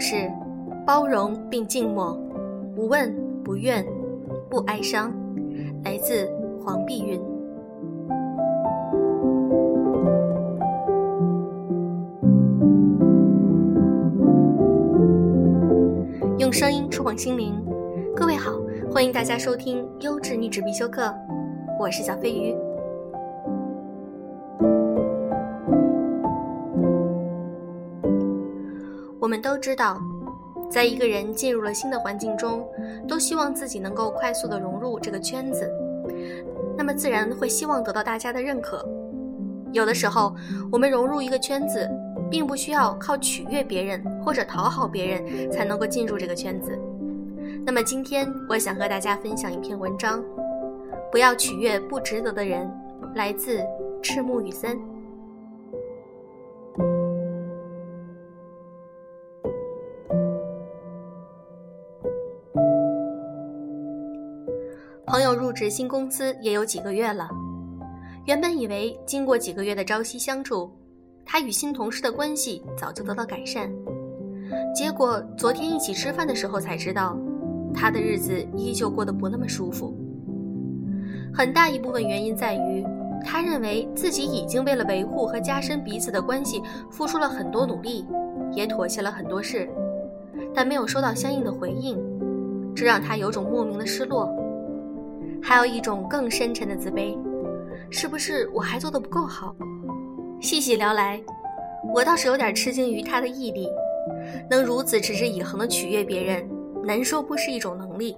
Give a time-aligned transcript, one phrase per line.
[0.00, 0.32] 是
[0.86, 2.18] 包容并静默，
[2.74, 3.14] 不问
[3.44, 3.86] 不怨
[4.48, 5.12] 不哀伤。
[5.84, 6.28] 来自
[6.64, 7.20] 黄碧云。
[16.38, 17.54] 用声音触碰心灵，
[18.16, 18.52] 各位好，
[18.90, 21.14] 欢迎大家收听优质励志必修课，
[21.78, 22.69] 我是小飞鱼。
[29.30, 29.96] 我们都知道，
[30.68, 32.66] 在一个人进入了新的环境中，
[33.06, 35.70] 都希望自己能够快速的融入这个圈子，
[36.76, 38.84] 那么自然会希望得到大家的认可。
[39.70, 40.34] 有的时候，
[40.68, 41.88] 我们融入一个圈子，
[42.28, 46.76] 并不需要靠取悦别人或者讨好别人才能够进入这个圈子。
[47.64, 50.20] 那么今天，我想和大家分享一篇文章：
[51.12, 52.68] 不要取悦不值得的人，
[53.14, 53.62] 来自
[54.02, 54.76] 赤木雨森。
[65.32, 67.30] 友入职新公司也有几个月了，
[68.24, 70.68] 原本以为经过几个月的朝夕相处，
[71.24, 73.70] 他与新同事的关系早就得到改善。
[74.74, 77.16] 结果昨天一起吃饭的时候才知道，
[77.72, 79.96] 他的日子依旧过得不那么舒服。
[81.32, 82.84] 很大一部分原因在于，
[83.24, 88.04] 他认为自己已经为了维护和加深彼此的关系付出了很多努力，
[88.52, 89.70] 也妥协了很多事，
[90.52, 91.96] 但没有收到相应的回应，
[92.74, 94.28] 这让他有种莫名的失落。
[95.42, 97.18] 还有一种更深沉的自卑，
[97.90, 99.54] 是不是我还做的不够好？
[100.40, 101.20] 细细聊来，
[101.92, 103.68] 我倒是有点吃惊于他的毅力，
[104.48, 106.48] 能如此持之以恒的取悦别人，
[106.84, 108.16] 难说不是一种能力。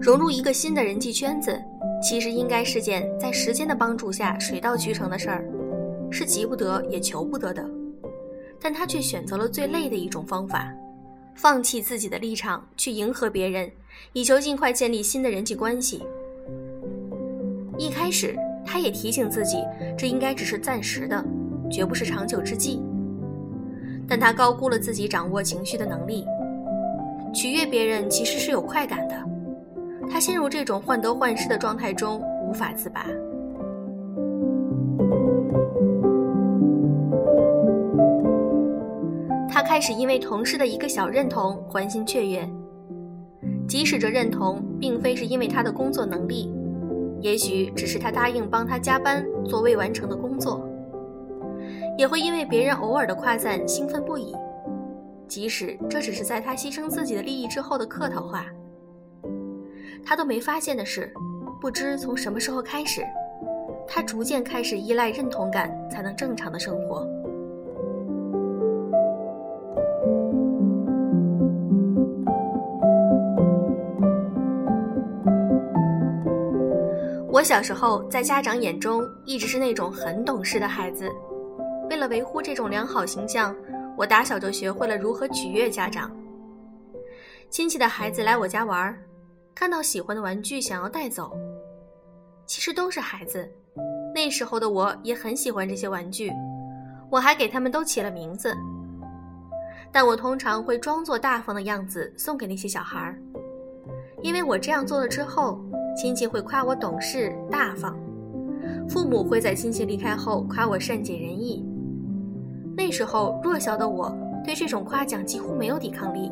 [0.00, 1.60] 融入一个新的人际圈子，
[2.02, 5.44] 其实应该是件在时间的帮助下水到渠成的事儿，
[6.10, 7.68] 是急不得也求不得的。
[8.60, 10.72] 但他却选择了最累的一种方法。
[11.38, 13.70] 放弃自己的立场去迎合别人，
[14.12, 16.02] 以求尽快建立新的人际关系。
[17.78, 19.58] 一开始，他也提醒自己，
[19.96, 21.24] 这应该只是暂时的，
[21.70, 22.82] 绝不是长久之计。
[24.08, 26.26] 但他高估了自己掌握情绪的能力，
[27.32, 29.14] 取悦别人其实是有快感的。
[30.10, 33.06] 他陷入这种患得患失的状态中，无法自拔。
[39.58, 42.48] 他开始因为同事的一个小认同欢欣雀跃，
[43.66, 46.54] 即使这认同并非是因为他的工作能力，
[47.20, 50.64] 也许只是他答应帮他加班做未完成的工作，
[51.98, 54.32] 也会因为别人偶尔的夸赞兴奋不已，
[55.26, 58.46] 即使这只是在他牺牲自己的利益之后的客套话。
[60.06, 61.12] 他都没发现的是，
[61.60, 63.02] 不知从什么时候开始，
[63.88, 67.04] 他逐渐开始依赖认同感才能正常的生活。
[77.38, 81.08] 我小时候在家长眼中一直是那种很懂事的孩子，
[81.88, 83.54] 为了维护这种良好形象，
[83.96, 86.10] 我打小就学会了如何取悦家长。
[87.48, 88.92] 亲戚的孩子来我家玩，
[89.54, 91.32] 看到喜欢的玩具想要带走，
[92.44, 93.48] 其实都是孩子。
[94.12, 96.32] 那时候的我也很喜欢这些玩具，
[97.08, 98.52] 我还给他们都起了名字。
[99.92, 103.16] 但我通常会装作大方的样子送给那些小孩，
[104.22, 105.64] 因为我这样做了之后。
[106.00, 107.92] 亲戚会夸我懂事大方，
[108.88, 111.66] 父母会在亲戚离开后夸我善解人意。
[112.76, 116.30] 那时候弱小的我对这种夸奖几乎没有抵抗力，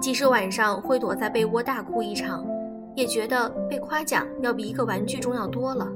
[0.00, 2.46] 即使晚上会躲在被窝大哭一场，
[2.94, 5.86] 也觉得被夸奖要比一个玩具重要多了。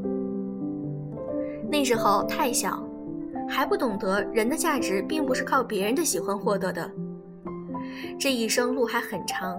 [1.71, 2.87] 那时候太小，
[3.48, 6.91] 还不懂得人的价值并不是靠别人的喜欢获得的。
[8.18, 9.59] 这一生路还很长。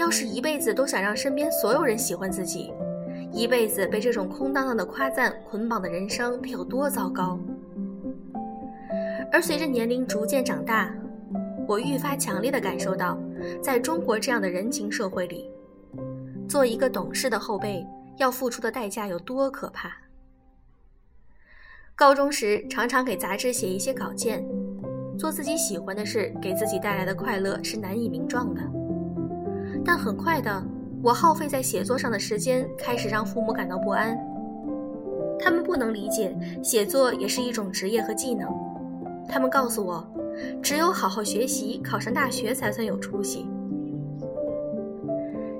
[0.00, 2.72] 要是一辈子都想让身边所有人喜欢自己，
[3.30, 7.38] 一辈子被这种空荡荡的夸赞捆绑的人生，得有多糟糕？
[9.30, 10.90] 而随着年龄逐渐长大，
[11.68, 13.20] 我愈发强烈的感受到，
[13.62, 15.50] 在中国这样的人情社会里，
[16.48, 17.86] 做一个懂事的后辈
[18.16, 19.92] 要付出的代价有多可怕。
[21.94, 24.42] 高中时常常给杂志写一些稿件，
[25.18, 28.79] 做自己喜欢的事，给自己带来的快乐是难以名状的。
[29.84, 30.62] 但很快的，
[31.02, 34.18] 我耗费在写作上的时间开始让父母感到不安。
[35.38, 38.48] 他们不能理解写作也是一种职业和技能。
[39.26, 40.06] 他们告诉我，
[40.62, 43.46] 只有好好学习，考上大学才算有出息。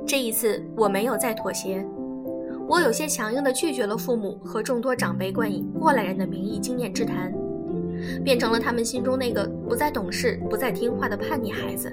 [0.07, 1.87] 这一次我没有再妥协，
[2.69, 7.33] 我有些强硬地拒绝了父母和众多长辈冠以过来人的名义经验之谈，
[8.25, 11.91] 变成了他们心中那个不再懂事、不再听话的叛逆孩子。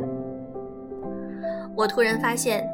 [1.78, 2.68] 我突然发现，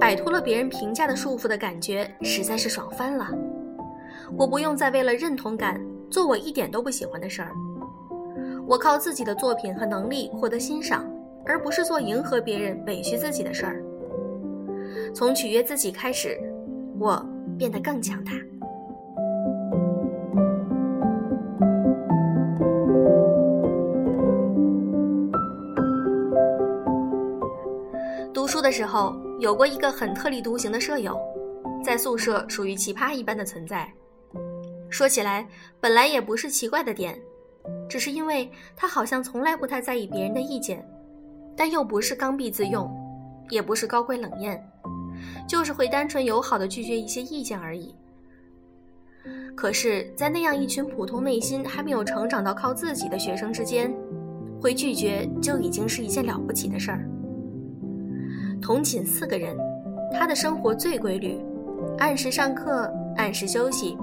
[0.00, 3.28] 摆脱了别人评价的束缚的感觉实在是爽翻了。
[4.34, 5.78] 我不用再为了认同感
[6.10, 7.52] 做我一点都不喜欢的事儿。
[8.66, 11.06] 我靠自己的作品和能力获得欣赏，
[11.44, 13.84] 而不是做迎合别人、委屈自己的事儿。
[15.14, 16.40] 从取悦自己开始，
[16.98, 17.22] 我
[17.58, 18.32] 变得更强大。
[28.66, 31.16] 的时候，有过一个很特立独行的舍友，
[31.84, 33.88] 在宿舍属于奇葩一般的存在。
[34.90, 35.46] 说起来，
[35.80, 37.16] 本来也不是奇怪的点，
[37.88, 40.84] 只是因为他好像从来不太在意别人的意见，
[41.56, 42.90] 但又不是刚愎自用，
[43.50, 44.60] 也不是高贵冷艳，
[45.48, 47.94] 就是会单纯友好的拒绝一些意见而已。
[49.54, 53.94] 可是，在那样一群普通、内心还没有成长到靠自己的学生之间，
[54.60, 57.08] 会拒绝就已经是一件了不起的事儿。
[58.60, 59.56] 同寝四个人，
[60.12, 61.38] 他的生活最规律，
[61.98, 63.96] 按时上课，按时休息，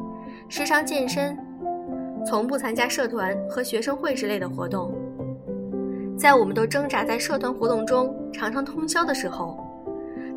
[0.47, 1.37] 时常健身，
[2.25, 4.93] 从不参加社团和学生会之类的活动。
[6.17, 9.59] 在我们都挣扎在社团活动中，常常通宵的时候，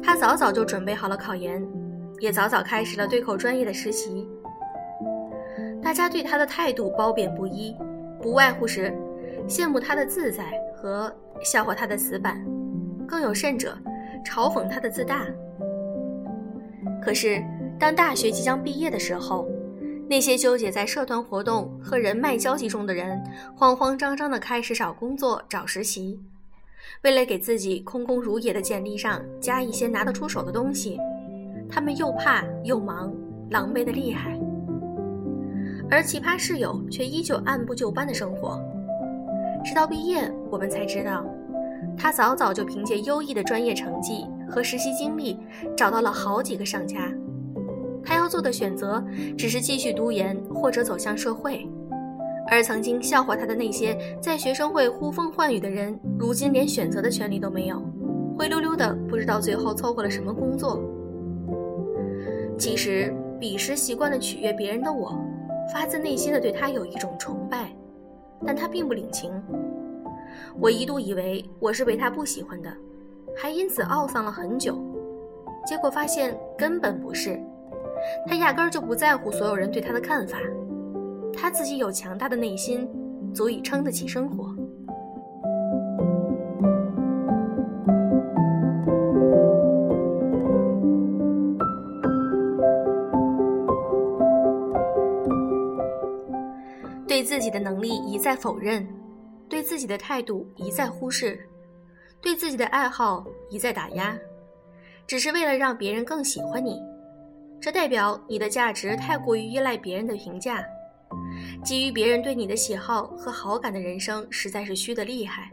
[0.03, 1.65] 他早早就准备好了考研，
[2.19, 4.27] 也早早开始了对口专业的实习。
[5.83, 7.77] 大家对他的态度褒贬不一，
[8.21, 8.93] 不外乎是
[9.47, 11.15] 羡慕他的自在和
[11.45, 12.45] 笑话他的死板，
[13.07, 13.77] 更有甚者。
[14.27, 15.25] 嘲讽他的自大。
[17.01, 17.41] 可是，
[17.79, 19.47] 当大学即将毕业的时候，
[20.09, 23.23] 那些纠结在社团活动和人脉交际中的人，
[23.55, 26.19] 慌慌张张地开始找工作、找实习，
[27.03, 30.99] 为了给自己空空如也的简历上加一些拿得出手的东西，
[31.69, 33.15] 他们又怕又忙，
[33.51, 34.37] 狼狈的厉害。
[35.89, 38.61] 而奇葩室友却依旧按部就班的生活，
[39.65, 41.25] 直到毕业，我们才知道。
[41.97, 45.39] 他早早就凭借优异的专业成绩和实习经历，
[45.77, 47.13] 找到了好几个上家。
[48.05, 49.05] 他要做的选择
[49.37, 51.67] 只是继续读研或者走向社会，
[52.49, 57.83] 而曾经笑话他的那些在学生会呼风唤雨的人，如今连选择的权利都没有，
[58.39, 60.81] 灰溜溜的不知道最后凑合了什么工作。
[62.57, 65.19] 其实彼时习惯了取悦别人的我，
[65.73, 67.75] 发自内心的对他有一种崇拜，
[68.47, 69.33] 但他并不领情。
[70.59, 72.73] 我一度以为我是被他不喜欢的，
[73.37, 74.79] 还因此懊丧了很久。
[75.67, 77.41] 结果发现根本不是，
[78.27, 80.39] 他压根儿就不在乎所有人对他的看法，
[81.35, 82.89] 他自己有强大的内心，
[83.35, 84.55] 足以撑得起生活。
[97.09, 98.87] 对自己的能力一再否认。
[99.49, 101.39] 对自己的态度一再忽视，
[102.21, 104.17] 对自己的爱好一再打压，
[105.07, 106.81] 只是为了让别人更喜欢你。
[107.61, 110.65] 这代表你的价值太过于依赖别人的评价，
[111.65, 115.51] 基于别人对你的喜好和好感的人生实在是虚的厉害。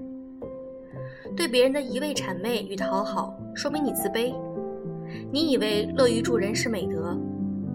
[1.36, 4.36] 对别人的一味谄媚与讨好，说明你自卑。
[5.32, 7.18] 你以为乐于助人是美德，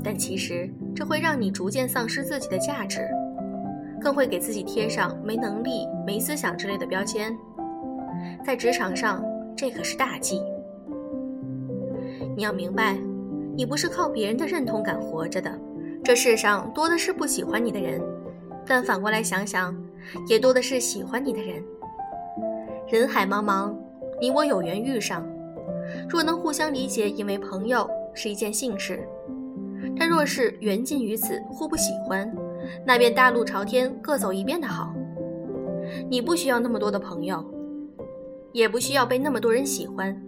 [0.04, 3.08] 但其实这会让你逐渐丧失自己的价值。
[4.00, 7.37] 更会给自己贴上没能力、没思想之类的标签，
[8.45, 9.25] 在职场上，
[9.57, 10.40] 这可是大忌。
[12.37, 12.97] 你要明白，
[13.57, 15.52] 你不是靠别人的认同感活着的，
[16.05, 18.00] 这世上多的是不喜欢你的人，
[18.64, 19.76] 但反过来想想，
[20.28, 21.62] 也多的是喜欢你的人。
[22.88, 23.75] 人海茫茫，
[24.21, 25.26] 你我有缘遇上，
[26.09, 28.97] 若能互相理解，因为朋友是一件幸事；
[29.99, 32.33] 但若是缘尽于此，互不喜欢。
[32.84, 34.94] 那便大路朝天，各走一边的好。
[36.08, 37.44] 你不需要那么多的朋友，
[38.52, 40.20] 也不需要被那么多人喜欢。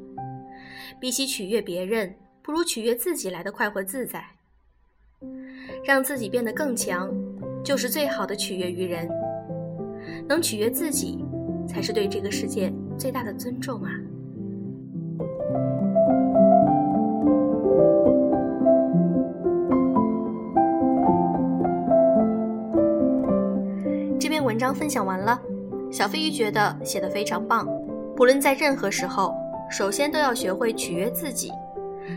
[1.00, 4.24] 比起取悦别人，不如取悦自己来的快活自在。
[5.84, 7.12] 让自己变得更强，
[7.62, 9.08] 就是最好的取悦于人。
[10.26, 11.24] 能取悦自己，
[11.68, 13.90] 才是对这个世界最大的尊重啊！
[24.50, 25.40] 文章分享完了，
[25.92, 27.68] 小飞鱼觉得写得非常棒。
[28.16, 29.32] 不论在任何时候，
[29.70, 31.52] 首先都要学会取悦自己，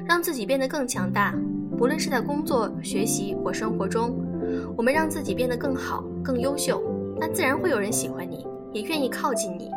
[0.03, 1.35] 让自己变得更强大。
[1.77, 4.19] 不论是在工作、学习或生活中，
[4.75, 6.81] 我们让自己变得更好、更优秀，
[7.19, 9.69] 那自然会有人喜欢你，也愿意靠近你。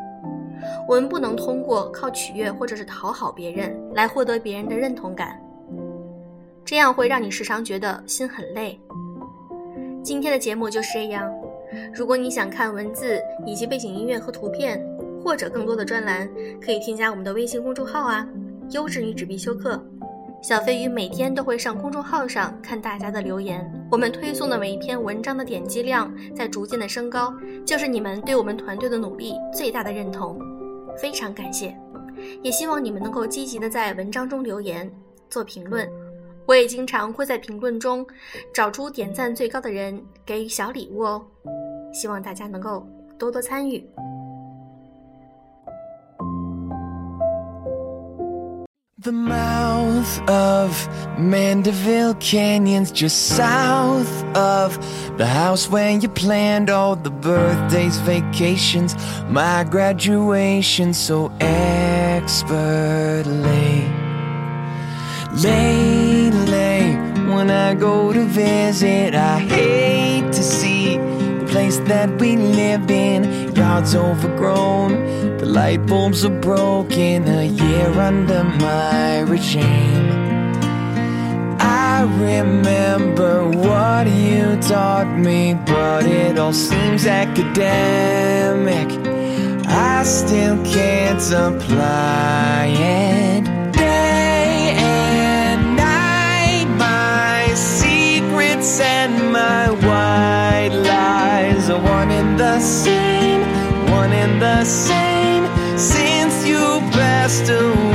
[0.89, 5.39] 我们不能通过靠取悦或者是讨好别人来获得别人的认同感，
[6.65, 8.81] 这样会让你时常觉得心很累。
[10.03, 11.31] 今天的节目就是这样。
[11.95, 14.85] 如果你想看文字以及背景音乐和图片，
[15.23, 16.29] 或者更多的专栏，
[16.61, 18.29] 可以添加我们的微信公众号啊，
[18.71, 19.85] 优质女子必修课。
[20.43, 30.39] 小飞鱼每天都会上公众号上看大家的留言，我们推送的每一篇文章的点击量在逐渐的升高，就是你们对我们团队的努力最大的认同，
[30.97, 31.77] 非常感谢。
[32.43, 34.89] 也希望你们能够积极的在文章中留言
[35.29, 35.89] 做评论，
[36.47, 38.07] 我也经常会在评论中
[38.55, 41.25] 找出点赞最高的人给予小礼物哦，
[41.93, 42.87] 希望大家能够
[43.19, 43.85] 多多参与。
[49.03, 54.79] The mouth of Mandeville Canyon's just south of
[55.17, 58.97] the house where you planned all the birthdays, vacations,
[59.31, 62.47] my graduation so expertly.
[65.37, 65.96] Lately,
[67.37, 73.55] when I go to visit, I hate to see the place that we live in.
[73.55, 77.29] Yard's overgrown, the light bulbs are broken.
[77.29, 80.09] A year under my regime.
[81.61, 88.89] I remember what you taught me, but it all seems academic.
[89.69, 93.66] I still can't apply it.
[100.07, 103.43] White lies one and the same,
[104.01, 105.45] one and the same.
[105.77, 106.65] Since you
[106.99, 107.86] passed away,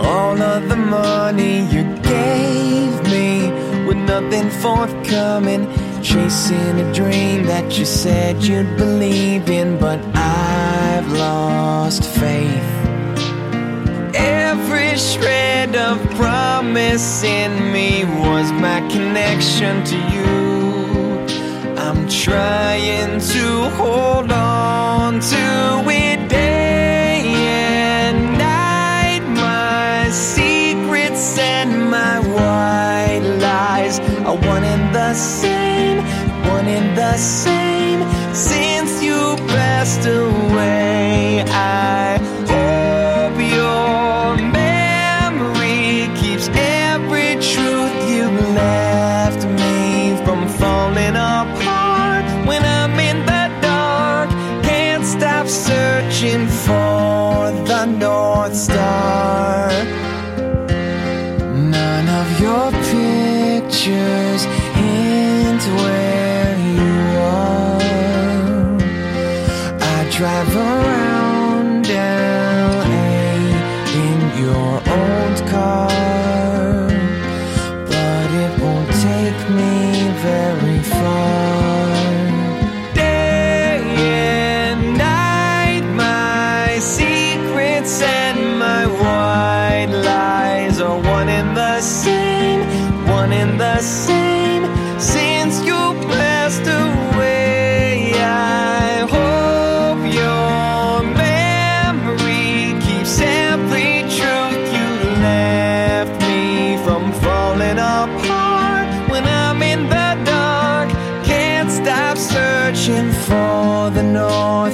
[0.00, 3.50] all of the money you gave me
[3.86, 5.62] with nothing forthcoming.
[6.02, 12.72] Chasing a dream that you said you'd believe in, but I've lost faith.
[14.14, 20.26] Every shred of promise in me was my connection to you.
[21.76, 24.45] I'm trying to hold on
[37.12, 38.65] the same.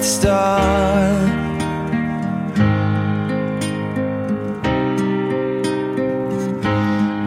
[0.02, 1.26] North Star.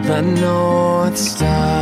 [0.04, 1.75] The North Star.